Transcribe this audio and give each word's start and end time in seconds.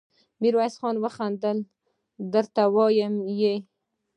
ميرويس 0.41 0.75
خان 0.79 0.95
وخندل: 1.03 1.57
درته 2.33 2.63
وايم 2.75 3.15
يې! 3.41 3.55